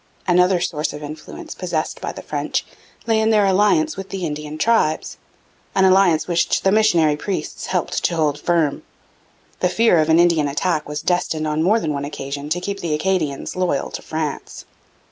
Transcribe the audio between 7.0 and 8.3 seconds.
priests helped to